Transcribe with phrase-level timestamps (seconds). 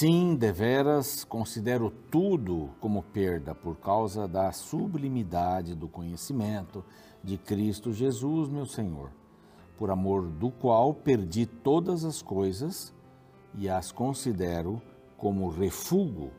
[0.00, 6.82] Sim, deveras considero tudo como perda por causa da sublimidade do conhecimento
[7.22, 9.10] de Cristo Jesus, meu Senhor,
[9.76, 12.94] por amor do qual perdi todas as coisas
[13.54, 14.80] e as considero
[15.18, 16.30] como refúgio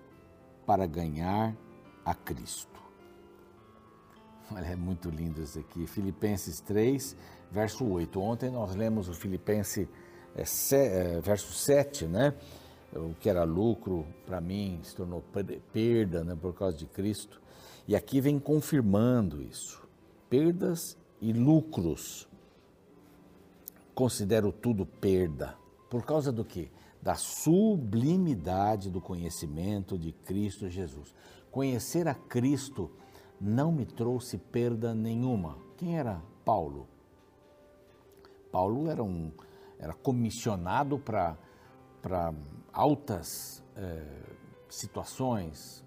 [0.66, 1.56] para ganhar
[2.04, 2.82] a Cristo.
[4.52, 5.86] Olha, é muito lindo isso aqui.
[5.86, 7.16] Filipenses 3,
[7.52, 8.20] verso 8.
[8.20, 9.88] Ontem nós lemos o Filipenses
[10.34, 12.34] é, verso 7, né?
[12.94, 15.24] O que era lucro para mim se tornou
[15.72, 17.42] perda né, por causa de Cristo.
[17.88, 19.82] E aqui vem confirmando isso.
[20.30, 22.28] Perdas e lucros.
[23.96, 25.56] Considero tudo perda.
[25.90, 26.70] Por causa do quê?
[27.02, 31.14] Da sublimidade do conhecimento de Cristo Jesus.
[31.50, 32.92] Conhecer a Cristo
[33.40, 35.58] não me trouxe perda nenhuma.
[35.78, 36.88] Quem era Paulo?
[38.52, 39.32] Paulo era um
[39.80, 41.36] era comissionado para
[42.74, 44.04] altas é,
[44.70, 45.84] situações,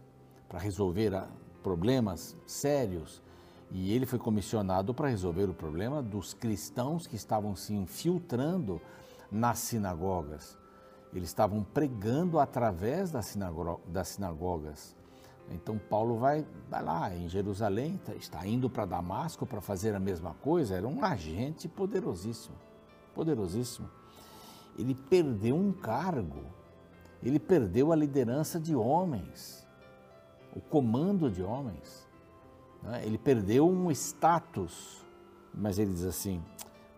[0.48, 1.28] para resolver ah,
[1.62, 3.22] problemas sérios.
[3.70, 8.80] E ele foi comissionado para resolver o problema dos cristãos que estavam se infiltrando
[9.30, 10.56] nas sinagogas.
[11.12, 13.34] Eles estavam pregando através das,
[14.06, 14.96] sinagogas.
[15.50, 20.00] Então Paulo vai, vai lá em Jerusalém, tá, está indo para Damasco para fazer a
[20.00, 22.56] mesma coisa, era um agente poderosíssimo,
[23.14, 23.88] poderosíssimo.
[24.78, 26.44] Ele perdeu um cargo,
[27.22, 29.66] ele perdeu a liderança de homens,
[30.54, 32.08] o comando de homens,
[32.82, 33.02] né?
[33.04, 35.04] ele perdeu um status,
[35.52, 36.42] mas ele diz assim,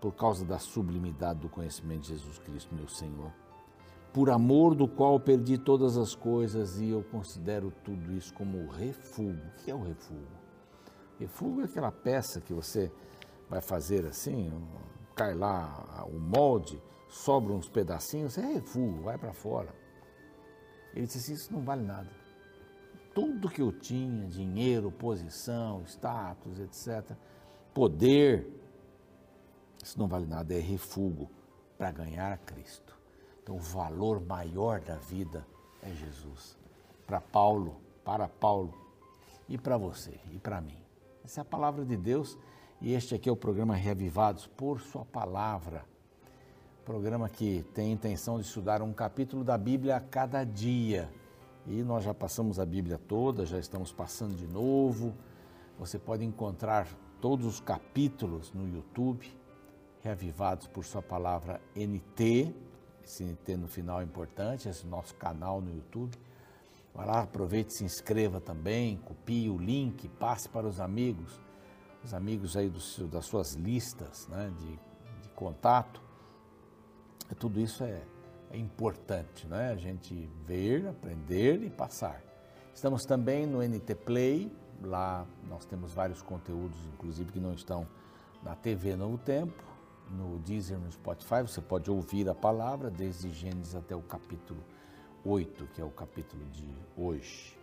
[0.00, 3.32] por causa da sublimidade do conhecimento de Jesus Cristo, meu Senhor
[4.16, 9.44] por amor do qual perdi todas as coisas e eu considero tudo isso como refúgio.
[9.46, 10.38] O que é o refúgio?
[11.20, 12.90] Refúgio é aquela peça que você
[13.46, 14.50] vai fazer assim,
[15.14, 16.82] cai lá o molde,
[17.16, 19.74] sobra uns pedacinhos, é refúgio, vai para fora.
[20.94, 22.08] Ele disse assim, isso não vale nada.
[23.14, 27.16] Tudo que eu tinha, dinheiro, posição, status, etc.,
[27.72, 28.48] poder,
[29.82, 31.28] isso não vale nada, é refúgio
[31.76, 32.96] para ganhar Cristo.
[33.42, 35.46] Então, o valor maior da vida
[35.82, 36.58] é Jesus.
[37.06, 38.74] Para Paulo, para Paulo
[39.48, 40.78] e para você e para mim.
[41.24, 42.38] Essa é a palavra de Deus
[42.80, 45.84] e este aqui é o programa Reavivados por Sua Palavra.
[46.86, 51.12] Programa que tem a intenção de estudar um capítulo da Bíblia a cada dia.
[51.66, 55.12] E nós já passamos a Bíblia toda, já estamos passando de novo.
[55.80, 56.86] Você pode encontrar
[57.20, 59.28] todos os capítulos no YouTube,
[60.00, 62.54] Reavivados por Sua Palavra NT,
[63.04, 66.16] esse NT no final é importante, esse nosso canal no YouTube.
[66.94, 71.40] Vai lá, aproveite, se inscreva também, copie o link, passe para os amigos,
[72.04, 74.78] os amigos aí do, das suas listas né, de,
[75.22, 76.05] de contato.
[77.34, 78.02] Tudo isso é,
[78.50, 79.70] é importante, né?
[79.72, 82.22] A gente ver, aprender e passar.
[82.74, 87.86] Estamos também no NT Play, lá nós temos vários conteúdos, inclusive que não estão
[88.42, 89.64] na TV Novo Tempo,
[90.10, 94.60] no Deezer, no Spotify, você pode ouvir a palavra desde Gênesis até o capítulo
[95.24, 97.56] 8, que é o capítulo de hoje.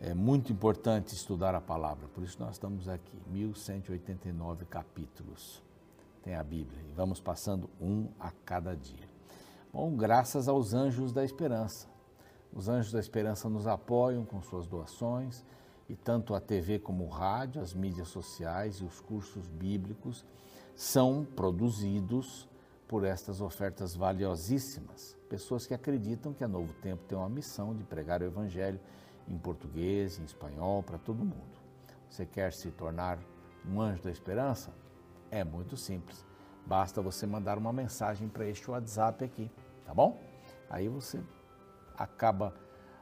[0.00, 5.62] É muito importante estudar a palavra, por isso nós estamos aqui, 1189 capítulos.
[6.22, 9.08] Tem a Bíblia e vamos passando um a cada dia.
[9.72, 11.88] Bom, graças aos anjos da esperança.
[12.52, 15.44] Os anjos da esperança nos apoiam com suas doações
[15.88, 20.24] e tanto a TV como o rádio, as mídias sociais e os cursos bíblicos
[20.74, 22.48] são produzidos
[22.86, 25.16] por estas ofertas valiosíssimas.
[25.28, 28.80] Pessoas que acreditam que a Novo Tempo tem uma missão de pregar o Evangelho
[29.28, 31.58] em português, em espanhol, para todo mundo.
[32.08, 33.18] Você quer se tornar
[33.66, 34.72] um anjo da esperança?
[35.30, 36.24] É muito simples.
[36.66, 39.50] Basta você mandar uma mensagem para este WhatsApp aqui,
[39.84, 40.20] tá bom?
[40.68, 41.20] Aí você
[41.96, 42.54] acaba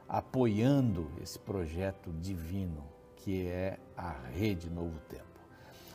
[0.07, 2.83] apoiando esse projeto divino
[3.17, 5.25] que é a Rede Novo Tempo.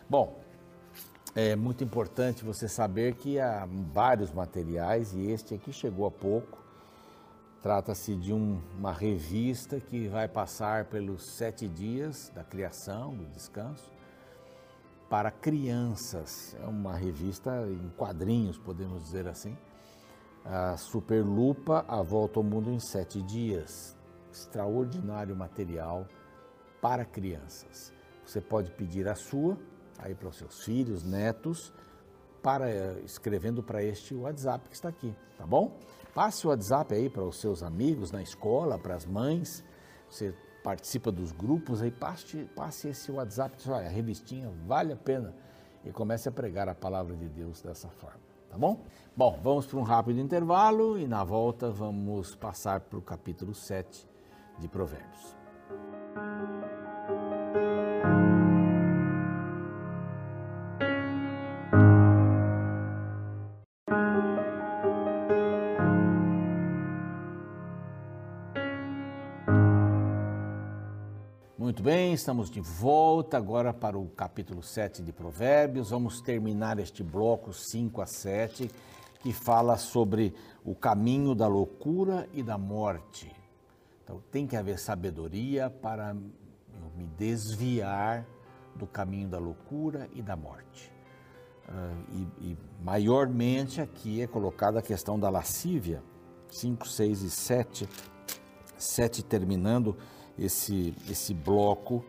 [0.08, 0.38] Bom,
[1.34, 6.62] é muito importante você saber que há vários materiais e este aqui chegou há pouco.
[7.62, 13.90] Trata-se de um, uma revista que vai passar pelos sete dias da criação, do descanso,
[15.12, 16.56] para crianças.
[16.58, 19.54] É uma revista em quadrinhos, podemos dizer assim.
[20.42, 23.94] A Superlupa, A Volta ao Mundo em Sete Dias.
[24.32, 26.08] Extraordinário material
[26.80, 27.92] para crianças.
[28.24, 29.58] Você pode pedir a sua
[29.98, 31.74] aí para os seus filhos, netos,
[32.42, 35.78] para escrevendo para este WhatsApp que está aqui, tá bom?
[36.14, 39.62] Passe o WhatsApp aí para os seus amigos na escola, para as mães.
[40.08, 45.34] Você participa dos grupos aí, passe, passe esse WhatsApp, olha, a revistinha vale a pena
[45.84, 48.80] e comece a pregar a palavra de Deus dessa forma, tá bom?
[49.16, 54.08] Bom, vamos para um rápido intervalo e na volta vamos passar para o capítulo 7
[54.58, 55.36] de Provérbios.
[71.82, 75.90] Muito bem, estamos de volta agora para o capítulo 7 de Provérbios.
[75.90, 78.70] Vamos terminar este bloco 5 a 7
[79.18, 80.32] que fala sobre
[80.64, 83.34] o caminho da loucura e da morte.
[84.04, 88.24] Então, tem que haver sabedoria para me desviar
[88.76, 90.92] do caminho da loucura e da morte.
[91.68, 96.00] Uh, e, e, maiormente aqui é colocada a questão da lascívia,
[96.48, 97.88] 5, 6 e 7,
[98.78, 99.96] 7 terminando
[100.38, 102.04] esse, esse bloco,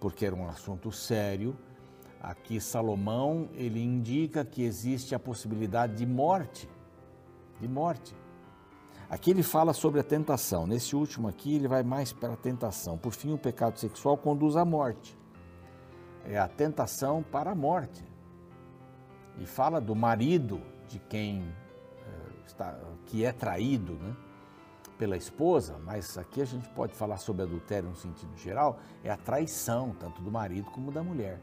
[0.00, 1.56] porque era um assunto sério,
[2.20, 6.68] Aqui Salomão, ele indica que existe a possibilidade de morte,
[7.60, 8.14] de morte.
[9.08, 10.66] Aqui ele fala sobre a tentação.
[10.66, 12.98] Nesse último aqui, ele vai mais para a tentação.
[12.98, 15.16] Por fim, o pecado sexual conduz à morte.
[16.24, 18.04] É a tentação para a morte.
[19.38, 21.42] E fala do marido de quem
[22.04, 22.76] é, está,
[23.06, 24.16] que é traído, né?
[24.98, 29.16] Pela esposa, mas aqui a gente pode falar sobre adultério no sentido geral, é a
[29.16, 31.40] traição, tanto do marido como da mulher.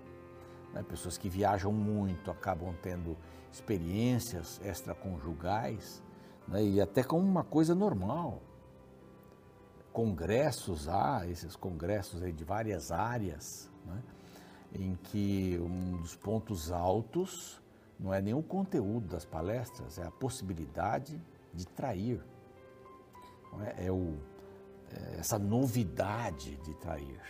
[0.74, 0.84] Né?
[0.84, 3.18] Pessoas que viajam muito acabam tendo
[3.52, 6.04] experiências extraconjugais
[6.48, 6.64] né?
[6.64, 8.42] e até como uma coisa normal.
[9.94, 14.04] Congressos há, esses congressos aí de várias áreas, né?
[14.74, 17.62] em que um dos pontos altos
[17.98, 21.18] não é nem o conteúdo das palestras, é a possibilidade
[21.54, 22.22] de trair.
[23.64, 23.88] É?
[23.88, 24.18] é, o,
[24.92, 27.22] é essa novidade de trair.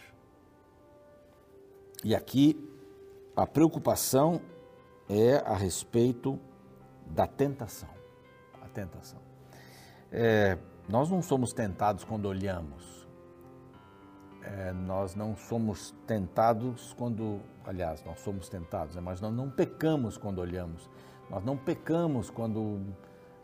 [2.03, 2.57] E aqui
[3.35, 4.41] a preocupação
[5.09, 6.39] é a respeito
[7.05, 7.89] da tentação.
[8.61, 9.19] A tentação.
[10.11, 10.57] É,
[10.87, 13.07] nós não somos tentados quando olhamos.
[14.41, 20.17] É, nós não somos tentados quando, aliás, nós somos tentados, né, mas nós não pecamos
[20.17, 20.87] quando olhamos.
[21.29, 22.79] Nós não pecamos quando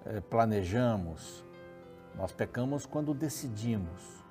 [0.05, 1.43] é, planejamos.
[2.15, 4.21] Nós pecamos quando decidimos.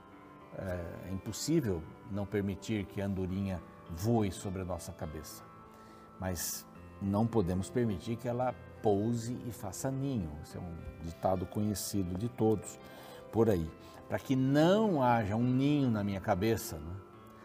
[0.59, 5.51] É, é impossível não permitir que a andorinha voe sobre a nossa cabeça
[6.21, 6.67] mas
[7.01, 10.31] não podemos permitir que ela pouse e faça ninho.
[10.43, 12.79] Esse é um ditado conhecido de todos
[13.33, 13.69] por aí.
[14.07, 16.77] Para que não haja um ninho na minha cabeça.
[16.77, 16.93] Né?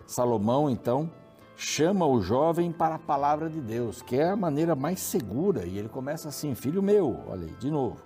[0.05, 1.09] Salomão, então,
[1.55, 5.65] chama o jovem para a palavra de Deus, que é a maneira mais segura.
[5.65, 8.03] E ele começa assim: Filho meu, olha aí, de novo.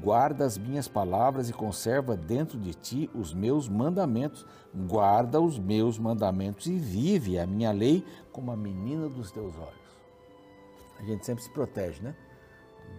[0.00, 4.46] Guarda as minhas palavras e conserva dentro de ti os meus mandamentos.
[4.74, 9.82] Guarda os meus mandamentos e vive a minha lei como a menina dos teus olhos
[11.02, 12.14] a gente sempre se protege, né?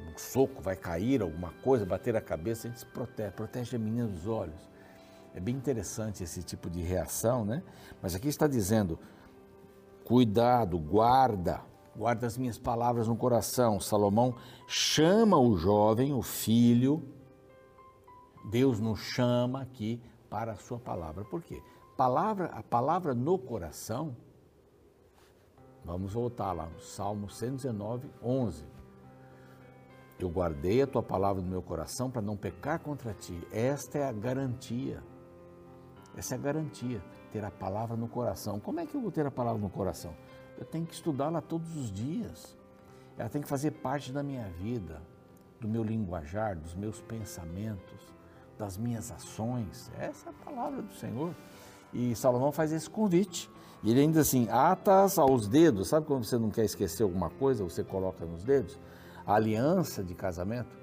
[0.10, 3.80] Um soco vai cair, alguma coisa, bater a cabeça, a gente se protege, protege a
[3.80, 4.70] menina dos olhos.
[5.34, 7.64] É bem interessante esse tipo de reação, né?
[8.02, 9.00] Mas aqui está dizendo:
[10.04, 11.62] cuidado, guarda,
[11.96, 13.80] guarda as minhas palavras no coração.
[13.80, 14.36] Salomão
[14.68, 17.04] chama o jovem, o filho.
[18.50, 21.24] Deus nos chama aqui para a sua palavra.
[21.24, 21.62] Por quê?
[21.96, 24.16] Palavra, a palavra no coração
[25.86, 28.66] Vamos voltar lá, Salmo 119, 11.
[30.18, 33.38] Eu guardei a tua palavra no meu coração para não pecar contra ti.
[33.52, 35.04] Esta é a garantia.
[36.16, 38.60] Essa é a garantia, ter a palavra no coração.
[38.60, 40.16] Como é que eu vou ter a palavra no coração?
[40.58, 42.58] Eu tenho que estudá-la todos os dias.
[43.18, 45.02] Ela tem que fazer parte da minha vida,
[45.60, 48.02] do meu linguajar, dos meus pensamentos,
[48.58, 49.92] das minhas ações.
[49.98, 51.34] Essa é a palavra do Senhor.
[51.94, 53.50] E Salomão faz esse convite.
[53.84, 57.64] E ele ainda assim, atas aos dedos, sabe quando você não quer esquecer alguma coisa,
[57.64, 58.80] você coloca nos dedos?
[59.26, 60.78] A aliança de casamento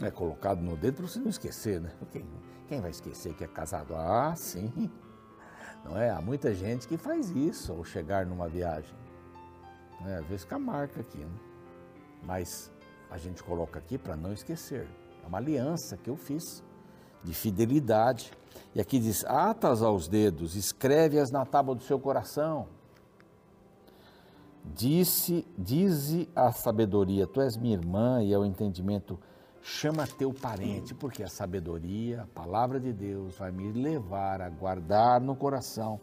[0.00, 1.92] é colocado no dedo para você não esquecer, né?
[2.10, 2.24] Quem,
[2.68, 3.94] quem vai esquecer que é casado?
[3.94, 4.90] Ah, sim.
[5.84, 6.10] Não é?
[6.10, 8.94] Há muita gente que faz isso ao chegar numa viagem.
[10.00, 10.18] Né?
[10.18, 11.38] Às vezes fica a marca aqui, né?
[12.22, 12.72] Mas
[13.10, 14.88] a gente coloca aqui para não esquecer.
[15.22, 16.62] É uma aliança que eu fiz
[17.22, 18.32] de fidelidade.
[18.74, 22.66] E aqui diz: atas aos dedos, escreve-as na tábua do seu coração.
[24.64, 29.20] Disse, dize a sabedoria, tu és minha irmã, e ao entendimento,
[29.66, 35.18] chama teu parente, porque a sabedoria, a palavra de Deus, vai me levar a guardar
[35.22, 35.98] no coração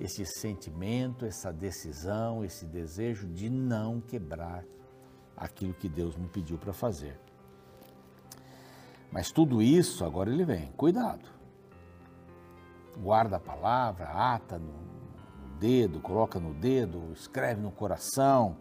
[0.00, 4.64] esse sentimento, essa decisão, esse desejo de não quebrar
[5.36, 7.16] aquilo que Deus me pediu para fazer.
[9.12, 11.28] Mas tudo isso, agora ele vem, cuidado.
[12.98, 14.74] Guarda a palavra, ata no
[15.60, 18.56] dedo, coloca no dedo, escreve no coração.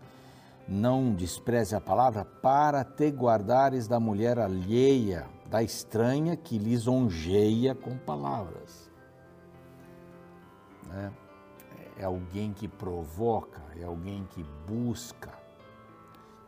[0.68, 7.98] Não despreze a palavra, para te guardares da mulher alheia, da estranha que lisonjeia com
[7.98, 8.92] palavras.
[10.92, 11.12] É,
[12.02, 15.32] é alguém que provoca, é alguém que busca,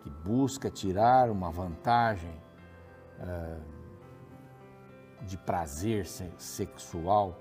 [0.01, 2.33] que busca tirar uma vantagem
[3.19, 3.57] é,
[5.21, 6.05] de prazer
[6.38, 7.38] sexual.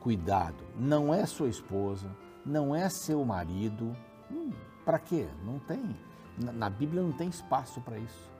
[0.00, 2.08] Cuidado, não é sua esposa,
[2.44, 3.96] não é seu marido.
[4.30, 4.52] Hum,
[4.84, 5.26] para quê?
[5.44, 5.96] Não tem.
[6.38, 8.30] Na Bíblia não tem espaço para isso.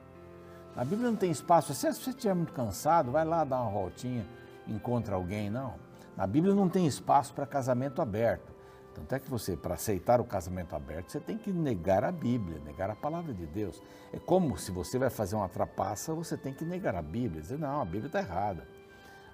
[0.75, 1.75] Na Bíblia não tem espaço.
[1.75, 4.27] Se você estiver muito cansado, vai lá dar uma voltinha,
[4.67, 5.51] encontra alguém.
[5.51, 5.75] Não.
[6.17, 8.53] Na Bíblia não tem espaço para casamento aberto.
[8.95, 12.61] Tanto é que você, para aceitar o casamento aberto, você tem que negar a Bíblia,
[12.65, 13.83] negar a palavra de Deus.
[14.13, 17.41] É como se você vai fazer uma trapaça, você tem que negar a Bíblia.
[17.41, 18.67] Dizer, não, a Bíblia está errada.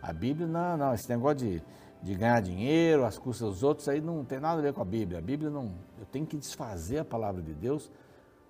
[0.00, 1.62] A Bíblia, não, não, esse negócio de
[2.02, 4.84] de ganhar dinheiro às custas dos outros, aí não tem nada a ver com a
[4.84, 5.18] Bíblia.
[5.18, 5.72] A Bíblia não.
[5.98, 7.90] Eu tenho que desfazer a palavra de Deus,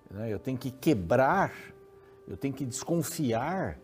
[0.09, 0.31] né?
[0.31, 1.51] eu tenho que quebrar,
[2.27, 3.77] eu tenho que desconfiar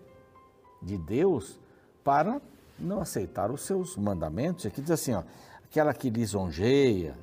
[0.82, 1.60] de Deus
[2.04, 2.42] para
[2.78, 4.66] não aceitar os seus mandamentos.
[4.66, 5.24] Aqui diz assim, ó,
[5.64, 7.18] aquela que lisonjeia,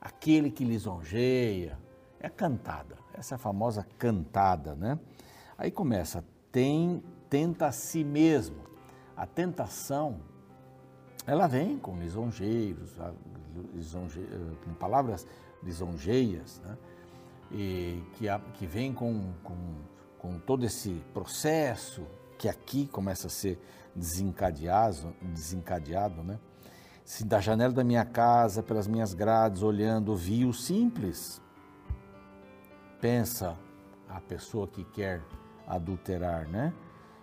[0.00, 1.78] aquele que lisonjeia,
[2.18, 4.98] é cantada, essa é famosa cantada, né?
[5.56, 8.56] Aí começa, tem, tenta a si mesmo.
[9.16, 10.20] A tentação
[11.26, 12.96] ela vem com lisonjeiros,
[13.74, 15.26] lisonje, eh, com palavras
[15.62, 16.76] lisonjeias, né?
[17.50, 19.56] e que, que vem com, com,
[20.18, 22.06] com todo esse processo
[22.38, 23.60] que aqui começa a ser
[23.94, 26.40] desencadeado, desencadeado né?
[27.04, 31.42] Se da janela da minha casa, pelas minhas grades, olhando, vi o simples.
[33.00, 33.58] Pensa
[34.08, 35.20] a pessoa que quer
[35.66, 36.72] adulterar, né?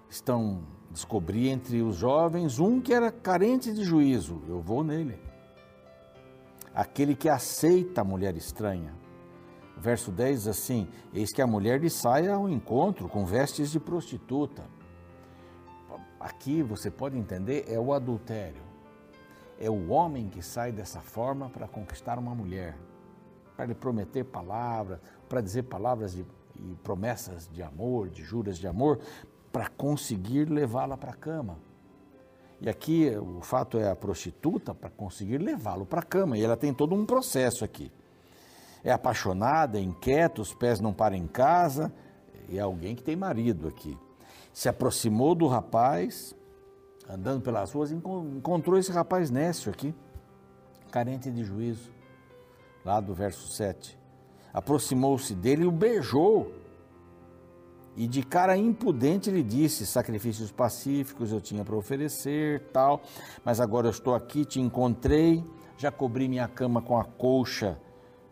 [0.10, 5.20] Estão Descobri entre os jovens um que era carente de juízo, eu vou nele.
[6.74, 8.94] Aquele que aceita a mulher estranha.
[9.78, 13.80] verso 10 diz assim: Eis que a mulher lhe sai ao encontro com vestes de
[13.80, 14.64] prostituta.
[16.20, 18.62] Aqui você pode entender, é o adultério.
[19.60, 22.78] É o homem que sai dessa forma para conquistar uma mulher,
[23.56, 28.68] para lhe prometer palavras, para dizer palavras de, e promessas de amor, de juras de
[28.68, 29.00] amor,
[29.52, 31.58] para conseguir levá-la para a cama.
[32.62, 36.38] E aqui o fato é a prostituta para conseguir levá-lo para a cama.
[36.38, 37.92] E ela tem todo um processo aqui.
[38.84, 41.92] É apaixonada, é inquieta, os pés não param em casa.
[42.50, 43.98] E é alguém que tem marido aqui.
[44.52, 46.36] Se aproximou do rapaz,
[47.08, 49.96] andando pelas ruas, encontrou esse rapaz Nécio aqui,
[50.92, 51.90] carente de juízo,
[52.84, 53.98] lá do verso 7.
[54.54, 56.52] Aproximou-se dele e o beijou.
[58.00, 63.02] E de cara impudente ele disse: sacrifícios pacíficos eu tinha para oferecer, tal,
[63.44, 65.44] mas agora eu estou aqui, te encontrei,
[65.78, 67.78] já cobri minha cama com a colcha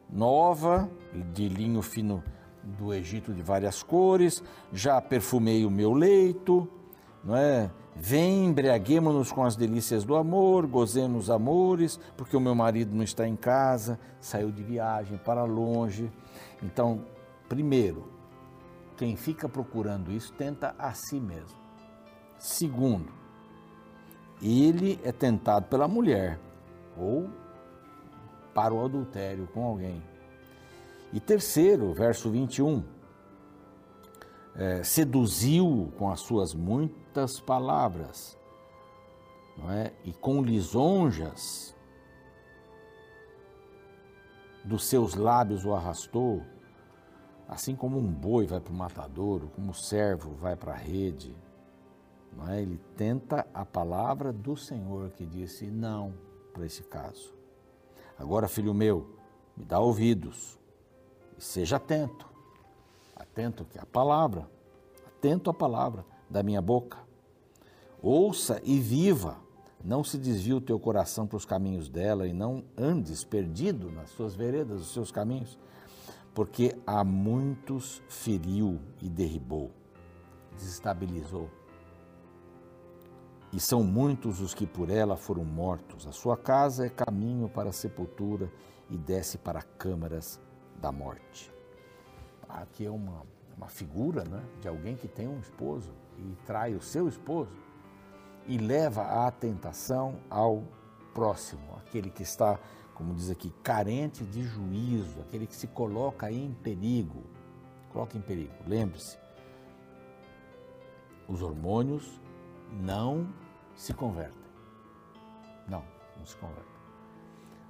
[0.10, 0.90] nova,
[1.34, 2.24] de linho fino
[2.64, 6.66] do Egito de várias cores, já perfumei o meu leito,
[7.22, 7.70] não é?
[7.94, 13.28] Vem, embriaguemos-nos com as delícias do amor, gozemos amores, porque o meu marido não está
[13.28, 16.10] em casa, saiu de viagem para longe.
[16.64, 17.04] Então,
[17.50, 18.16] primeiro,
[18.98, 21.58] quem fica procurando isso tenta a si mesmo.
[22.39, 23.12] Segundo,
[24.42, 26.39] ele é tentado pela mulher
[26.98, 27.30] ou
[28.54, 30.04] para o adultério com alguém.
[31.13, 32.84] E terceiro, verso 21,
[34.56, 38.38] é, seduziu com as suas muitas palavras,
[39.56, 39.94] não é?
[40.04, 41.75] E com lisonjas
[44.66, 46.44] dos seus lábios o arrastou
[47.48, 51.34] Assim como um boi vai para o matadouro, como o servo vai para a rede,
[52.36, 52.62] não é?
[52.62, 56.13] ele tenta a palavra do Senhor que disse não
[56.54, 57.34] para esse caso.
[58.18, 59.16] Agora, filho meu,
[59.56, 60.60] me dá ouvidos
[61.38, 62.27] e seja atento,
[63.16, 64.50] atento que a palavra,
[65.08, 66.98] atento à palavra da minha boca.
[68.01, 69.38] Ouça e viva,
[69.84, 74.10] não se desvie o teu coração para os caminhos dela e não andes perdido nas
[74.10, 75.58] suas veredas, os seus caminhos
[76.38, 79.72] porque a muitos feriu e derribou,
[80.56, 81.50] desestabilizou.
[83.51, 86.06] E são muitos os que por ela foram mortos.
[86.06, 88.51] A sua casa é caminho para a sepultura
[88.88, 90.39] e desce para câmaras
[90.79, 91.51] da morte.
[92.48, 93.24] Aqui é uma,
[93.58, 97.58] uma figura né, de alguém que tem um esposo e trai o seu esposo
[98.46, 100.63] e leva a tentação ao
[101.15, 102.60] próximo, aquele que está
[102.98, 107.24] como diz aqui, carente de juízo, aquele que se coloca em perigo.
[107.94, 108.56] Coloca em perigo.
[108.66, 109.20] Lembre-se,
[111.27, 112.20] os hormônios
[112.72, 113.32] não
[113.75, 114.50] se convertem.
[115.68, 115.84] Não,
[116.18, 116.66] não se convertem.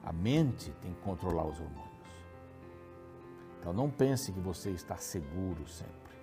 [0.01, 2.07] A mente tem que controlar os hormônios.
[3.59, 6.15] Então não pense que você está seguro sempre.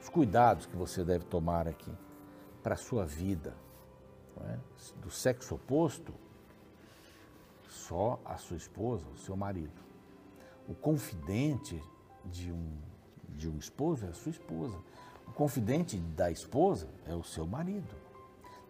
[0.00, 1.92] Os cuidados que você deve tomar aqui
[2.62, 3.54] para a sua vida,
[4.40, 4.58] é?
[5.02, 6.14] do sexo oposto,
[7.90, 9.82] só a sua esposa, o seu marido.
[10.68, 11.82] O confidente
[12.24, 12.78] de um,
[13.30, 14.78] de um esposo é a sua esposa.
[15.26, 17.92] O confidente da esposa é o seu marido.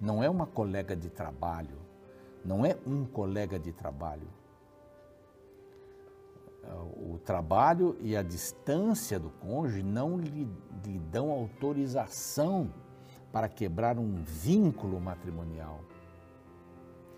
[0.00, 1.76] Não é uma colega de trabalho,
[2.42, 4.26] não é um colega de trabalho.
[6.96, 10.48] O trabalho e a distância do cônjuge não lhe,
[10.82, 12.72] lhe dão autorização
[13.30, 15.80] para quebrar um vínculo matrimonial.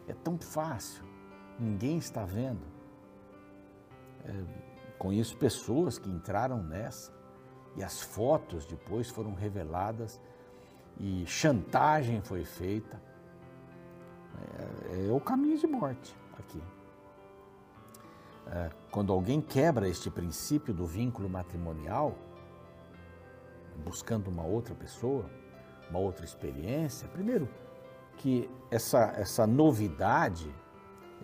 [0.09, 1.12] É tão fácil,
[1.63, 2.67] ninguém está vendo.
[4.25, 4.33] É,
[4.99, 7.13] conheço pessoas que entraram nessa
[7.77, 10.21] e as fotos depois foram reveladas
[10.99, 13.01] e chantagem foi feita.
[14.91, 16.63] É, é o caminho de morte aqui.
[18.49, 22.17] É, quando alguém quebra este princípio do vínculo matrimonial,
[23.85, 25.25] buscando uma outra pessoa,
[25.89, 27.49] uma outra experiência, primeiro
[28.17, 30.55] que essa, essa novidade,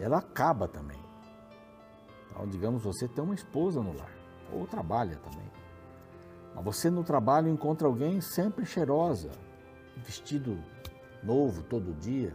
[0.02, 0.99] ela acaba também.
[2.31, 4.12] Então, digamos, você tem uma esposa no lar,
[4.52, 5.50] ou trabalha também.
[6.55, 9.31] Mas você no trabalho encontra alguém sempre cheirosa,
[9.97, 10.59] vestido
[11.23, 12.35] novo todo dia.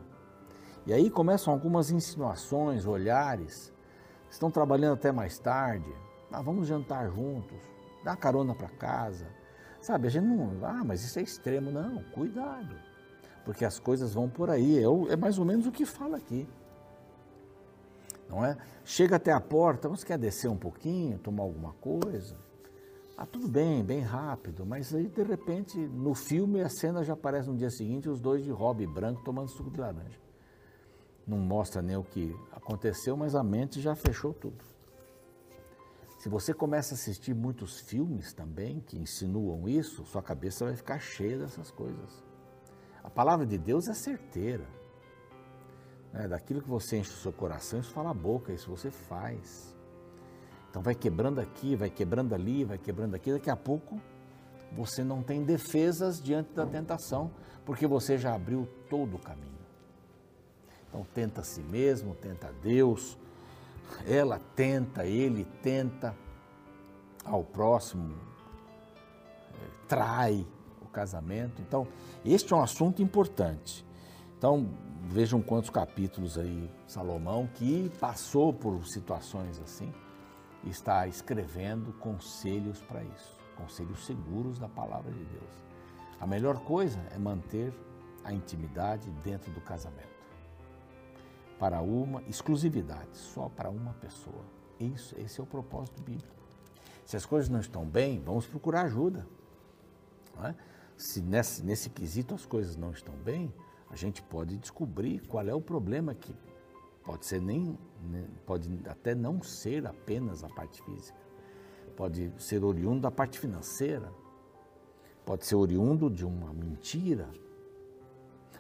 [0.86, 3.72] E aí começam algumas insinuações, olhares.
[4.29, 5.89] Estão trabalhando até mais tarde.
[6.32, 7.58] Ah, vamos jantar juntos.
[8.03, 9.25] Dá carona para casa.
[9.79, 10.58] Sabe, a gente não.
[10.63, 11.72] Ah, mas isso é extremo.
[11.72, 12.75] Não, cuidado.
[13.46, 14.77] Porque as coisas vão por aí.
[14.77, 16.48] É, é mais ou menos o que fala aqui.
[18.34, 18.58] Não é?
[18.84, 22.36] Chega até a porta, você quer descer um pouquinho, tomar alguma coisa?
[23.16, 27.48] Ah, tudo bem, bem rápido, mas aí de repente no filme a cena já aparece
[27.48, 30.20] no dia seguinte os dois de hobby branco tomando suco de laranja.
[31.28, 34.65] Não mostra nem o que aconteceu, mas a mente já fechou tudo.
[36.17, 40.98] Se você começa a assistir muitos filmes também que insinuam isso, sua cabeça vai ficar
[40.98, 42.24] cheia dessas coisas.
[43.04, 44.65] A palavra de Deus é certeira.
[46.13, 46.28] Né?
[46.28, 49.76] Daquilo que você enche o seu coração, isso fala a boca, isso você faz.
[50.69, 53.99] Então vai quebrando aqui, vai quebrando ali, vai quebrando aqui, daqui a pouco
[54.71, 57.32] você não tem defesas diante da tentação,
[57.65, 59.52] porque você já abriu todo o caminho.
[60.88, 63.17] Então tenta a si mesmo, tenta a Deus,
[64.08, 66.15] ela tenta, ele tenta
[67.23, 68.15] ao próximo,
[69.54, 70.45] é, trai
[70.82, 71.62] o casamento.
[71.62, 71.88] Então,
[72.26, 73.86] este é um assunto importante.
[74.43, 74.69] Então,
[75.03, 79.89] vejam quantos capítulos aí Salomão que passou por situações assim
[80.65, 85.63] está escrevendo conselhos para isso, conselhos seguros da palavra de Deus.
[86.19, 87.73] A melhor coisa é manter
[88.21, 90.12] a intimidade dentro do casamento
[91.58, 94.43] para uma exclusividade, só para uma pessoa.
[94.77, 96.36] Isso, esse é o propósito bíblico.
[97.06, 99.25] Se as coisas não estão bem, vamos procurar ajuda.
[100.43, 100.53] É?
[100.97, 103.53] Se nesse, nesse quesito as coisas não estão bem,
[103.93, 106.36] a gente pode descobrir qual é o problema que
[107.03, 107.77] pode ser nem,
[108.43, 111.19] pode até não ser apenas a parte física,
[111.95, 114.12] pode ser oriundo da parte financeira,
[115.23, 117.29] pode ser oriundo de uma mentira,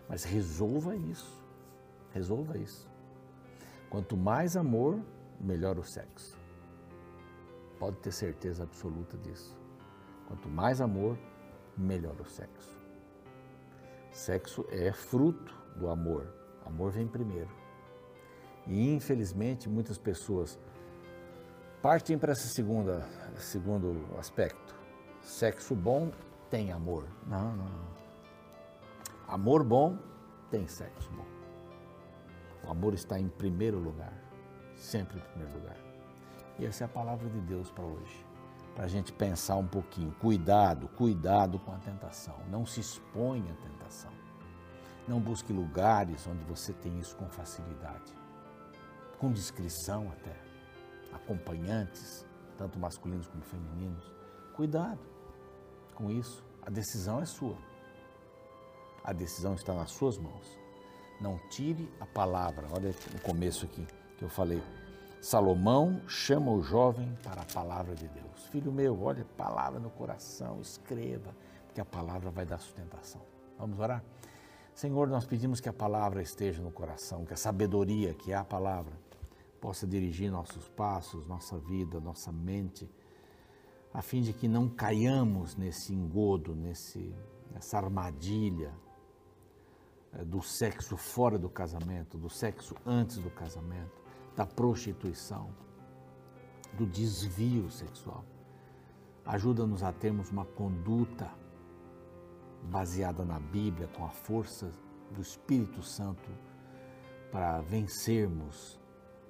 [0.07, 1.43] mas resolva isso,
[2.11, 2.87] resolva isso.
[3.89, 4.99] Quanto mais amor,
[5.41, 6.37] melhor o sexo.
[7.79, 9.57] Pode ter certeza absoluta disso.
[10.27, 11.17] Quanto mais amor,
[11.75, 12.82] melhor o sexo.
[14.13, 16.27] Sexo é fruto do amor.
[16.63, 17.49] Amor vem primeiro.
[18.67, 20.59] E infelizmente muitas pessoas
[21.81, 23.05] partem para esse segunda,
[23.37, 24.75] segundo aspecto.
[25.19, 26.11] Sexo bom
[26.49, 27.05] tem amor.
[27.25, 27.93] Não, não, não.
[29.27, 29.97] Amor bom
[30.51, 31.25] tem sexo bom.
[32.67, 34.13] O amor está em primeiro lugar,
[34.75, 35.77] sempre em primeiro lugar.
[36.59, 38.25] E essa é a palavra de Deus para hoje.
[38.75, 40.11] Para a gente pensar um pouquinho.
[40.19, 42.35] Cuidado, cuidado com a tentação.
[42.49, 44.11] Não se exponha à tentação.
[45.07, 48.13] Não busque lugares onde você tem isso com facilidade.
[49.19, 50.35] Com discrição até.
[51.13, 52.25] Acompanhantes,
[52.57, 54.11] tanto masculinos como femininos.
[54.55, 54.99] Cuidado
[55.93, 56.43] com isso.
[56.61, 57.57] A decisão é sua.
[59.03, 60.57] A decisão está nas suas mãos.
[61.19, 62.67] Não tire a palavra.
[62.71, 63.85] Olha o começo aqui
[64.17, 64.61] que eu falei.
[65.23, 68.45] Salomão chama o jovem para a palavra de Deus.
[68.47, 71.33] Filho meu, olha, palavra no coração, escreva,
[71.65, 73.21] porque a palavra vai dar sustentação.
[73.57, 74.03] Vamos orar?
[74.75, 78.43] Senhor, nós pedimos que a palavra esteja no coração, que a sabedoria, que é a
[78.43, 78.91] palavra,
[79.61, 82.91] possa dirigir nossos passos, nossa vida, nossa mente,
[83.93, 87.15] a fim de que não caiamos nesse engodo, nesse,
[87.49, 88.73] nessa armadilha
[90.11, 94.02] é, do sexo fora do casamento, do sexo antes do casamento,
[94.35, 95.49] da prostituição.
[96.73, 98.25] do desvio sexual.
[99.25, 101.31] Ajuda-nos a termos uma conduta
[102.63, 104.71] baseada na Bíblia, com a força
[105.11, 106.29] do Espírito Santo,
[107.31, 108.79] para vencermos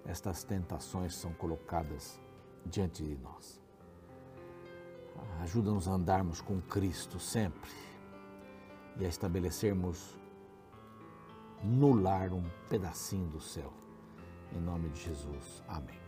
[0.05, 2.19] estas tentações que são colocadas
[2.65, 3.61] diante de nós.
[5.41, 7.69] Ajuda-nos a andarmos com Cristo sempre
[8.97, 10.17] e a estabelecermos
[11.61, 13.82] no lar um pedacinho do céu.
[14.55, 15.63] Em nome de Jesus.
[15.67, 15.99] Amém.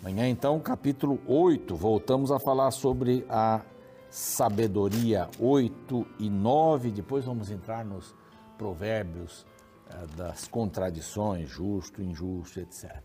[0.00, 3.62] Amanhã, então, capítulo 8, voltamos a falar sobre a
[4.08, 6.90] sabedoria 8 e 9.
[6.90, 8.14] Depois vamos entrar nos
[8.56, 9.46] provérbios
[9.88, 12.98] eh, das contradições, justo, injusto, etc.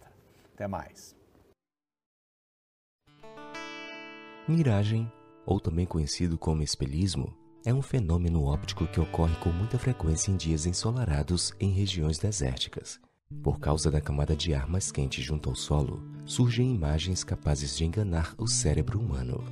[0.54, 1.16] Até mais.
[4.48, 5.12] Miragem,
[5.46, 10.38] ou também conhecido como espelhismo, é um fenômeno óptico que ocorre com muita frequência em
[10.38, 13.00] dias ensolarados em regiões desérticas.
[13.42, 17.84] Por causa da camada de ar mais quente junto ao solo, surgem imagens capazes de
[17.84, 19.44] enganar o cérebro humano.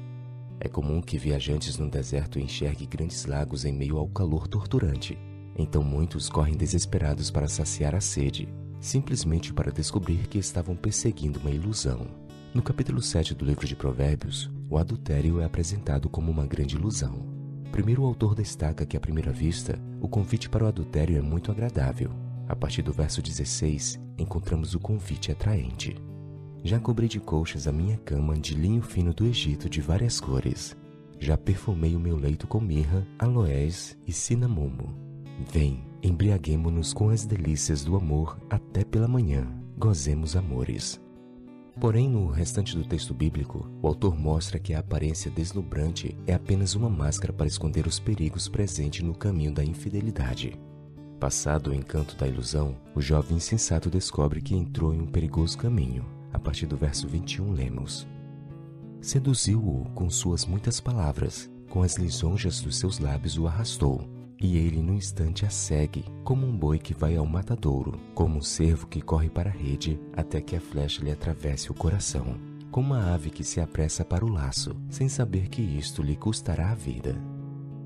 [0.60, 5.18] É comum que viajantes no deserto enxerguem grandes lagos em meio ao calor torturante.
[5.56, 8.48] Então muitos correm desesperados para saciar a sede,
[8.80, 12.08] simplesmente para descobrir que estavam perseguindo uma ilusão.
[12.54, 17.26] No capítulo 7 do livro de Provérbios, o adultério é apresentado como uma grande ilusão.
[17.72, 21.52] Primeiro, o autor destaca que, à primeira vista, o convite para o adultério é muito
[21.52, 22.23] agradável.
[22.54, 25.96] A partir do verso 16, encontramos o convite atraente.
[26.64, 30.78] Já cobri de colchas a minha cama de linho fino do Egito de várias cores.
[31.18, 34.96] Já perfumei o meu leito com mirra, aloés e cinamomo.
[35.52, 39.48] Vem, embriaguemo-nos com as delícias do amor até pela manhã.
[39.76, 41.02] Gozemos amores.
[41.82, 46.76] Porém, no restante do texto bíblico, o autor mostra que a aparência deslumbrante é apenas
[46.76, 50.54] uma máscara para esconder os perigos presentes no caminho da infidelidade.
[51.24, 56.06] Passado o encanto da ilusão, o jovem insensato descobre que entrou em um perigoso caminho.
[56.34, 58.06] A partir do verso 21, lemos:
[59.00, 64.06] Seduziu-o com suas muitas palavras, com as lisonjas dos seus lábios o arrastou,
[64.38, 68.42] e ele no instante a segue, como um boi que vai ao matadouro, como um
[68.42, 72.36] cervo que corre para a rede até que a flecha lhe atravesse o coração,
[72.70, 76.72] como uma ave que se apressa para o laço, sem saber que isto lhe custará
[76.72, 77.16] a vida.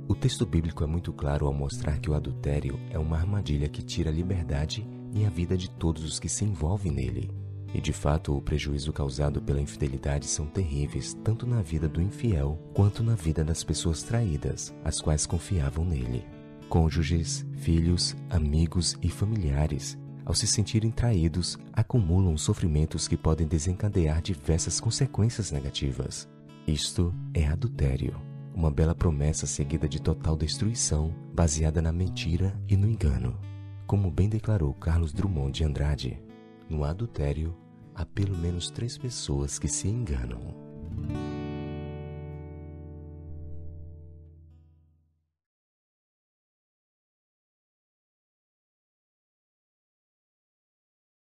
[0.07, 3.81] O texto bíblico é muito claro ao mostrar que o adultério é uma armadilha que
[3.81, 7.31] tira a liberdade e a vida de todos os que se envolvem nele.
[7.73, 12.57] E de fato, o prejuízo causado pela infidelidade são terríveis tanto na vida do infiel
[12.73, 16.23] quanto na vida das pessoas traídas, as quais confiavam nele
[16.67, 24.79] cônjuges, filhos, amigos e familiares, ao se sentirem traídos, acumulam sofrimentos que podem desencadear diversas
[24.79, 26.27] consequências negativas.
[26.67, 28.19] Isto é adultério,
[28.57, 33.39] uma bela promessa seguida de total destruição, baseada na mentira e no engano.
[33.85, 36.19] Como bem declarou Carlos Drummond de Andrade,
[36.67, 37.55] no adultério
[37.93, 40.39] há pelo menos três pessoas que se enganam.